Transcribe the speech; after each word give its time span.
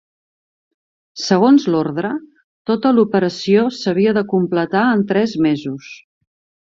Segons 1.23 1.67
l'ordre, 1.75 2.11
tota 2.71 2.93
l'operació 2.95 3.67
s'havia 3.81 4.15
de 4.19 4.25
completar 4.33 4.87
en 4.97 5.05
tres 5.13 5.37
mesos. 5.49 5.93